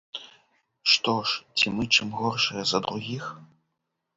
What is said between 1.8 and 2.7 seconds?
чым горшыя